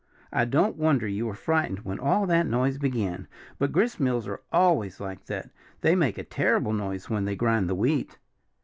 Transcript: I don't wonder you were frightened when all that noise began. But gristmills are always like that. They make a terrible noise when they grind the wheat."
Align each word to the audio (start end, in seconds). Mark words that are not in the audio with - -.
I 0.33 0.45
don't 0.45 0.77
wonder 0.77 1.07
you 1.07 1.27
were 1.27 1.35
frightened 1.35 1.81
when 1.85 1.99
all 1.99 2.25
that 2.25 2.47
noise 2.47 2.79
began. 2.79 3.27
But 3.59 3.71
gristmills 3.71 4.27
are 4.27 4.41
always 4.51 4.99
like 4.99 5.25
that. 5.27 5.51
They 5.81 5.93
make 5.93 6.17
a 6.17 6.23
terrible 6.23 6.73
noise 6.73 7.07
when 7.07 7.25
they 7.25 7.35
grind 7.35 7.69
the 7.69 7.75
wheat." 7.75 8.17